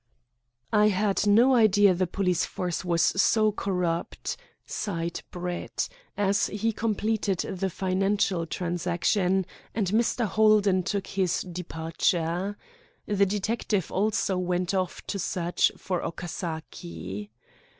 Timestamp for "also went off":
13.91-15.05